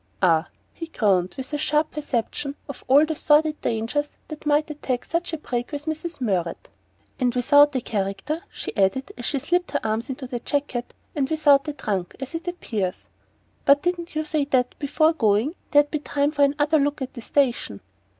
"Ah" 0.19 0.47
he 0.73 0.87
groaned, 0.87 1.35
with 1.37 1.53
a 1.53 1.59
sharp 1.59 1.91
perception 1.91 2.55
of 2.67 2.83
all 2.87 3.05
the 3.05 3.15
sordid 3.15 3.61
dangers 3.61 4.09
that 4.29 4.47
might 4.47 4.71
attend 4.71 5.01
such 5.07 5.31
a 5.31 5.37
break 5.37 5.71
with 5.71 5.85
Mrs. 5.85 6.19
Murrett. 6.19 6.69
"And 7.19 7.35
without 7.35 7.75
a 7.75 7.81
character!" 7.81 8.41
she 8.51 8.75
added, 8.75 9.11
as 9.15 9.25
she 9.25 9.37
slipped 9.37 9.69
her 9.73 9.79
arms 9.85 10.09
into 10.09 10.25
the 10.25 10.39
jacket. 10.39 10.95
"And 11.15 11.29
without 11.29 11.67
a 11.67 11.73
trunk, 11.73 12.15
as 12.19 12.33
it 12.33 12.47
appears 12.47 13.09
but 13.63 13.83
didn't 13.83 14.15
you 14.15 14.25
say 14.25 14.45
that, 14.45 14.73
before 14.79 15.13
going, 15.13 15.53
there'd 15.69 15.91
be 15.91 15.99
time 15.99 16.31
for 16.31 16.41
another 16.41 16.79
look 16.79 17.03
at 17.03 17.13
the 17.13 17.21
station?" 17.21 17.79